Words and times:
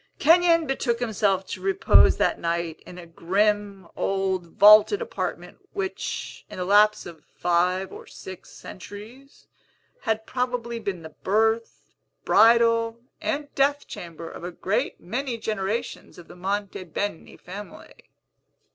Kenyon 0.17 0.65
betook 0.65 0.99
himself 0.99 1.45
to 1.45 1.61
repose 1.61 2.17
that 2.17 2.39
night 2.39 2.81
in 2.87 2.97
a 2.97 3.05
grim, 3.05 3.87
old, 3.95 4.47
vaulted 4.47 4.99
apartment, 4.99 5.59
which, 5.73 6.43
in 6.49 6.57
the 6.57 6.65
lapse 6.65 7.05
of 7.05 7.23
five 7.23 7.91
or 7.93 8.07
six 8.07 8.49
centuries, 8.49 9.45
had 9.99 10.25
probably 10.25 10.79
been 10.79 11.03
the 11.03 11.09
birth, 11.23 11.93
bridal, 12.25 12.99
and 13.21 13.53
death 13.53 13.87
chamber 13.87 14.27
of 14.27 14.43
a 14.43 14.49
great 14.51 14.99
many 14.99 15.37
generations 15.37 16.17
of 16.17 16.27
the 16.27 16.35
Monte 16.35 16.83
Beni 16.85 17.37
family. 17.37 18.09